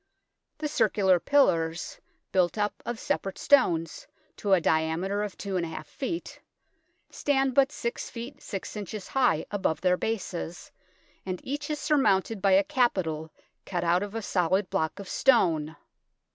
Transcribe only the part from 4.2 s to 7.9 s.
to a diameter of two and a half feet, stand but